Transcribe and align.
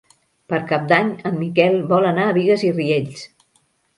Per 0.53 0.59
Cap 0.71 0.87
d'Any 0.91 1.11
en 1.29 1.35
Miquel 1.41 1.77
vol 1.93 2.09
anar 2.11 2.25
a 2.29 2.33
Bigues 2.39 2.63
i 2.69 2.71
Riells. 2.79 3.29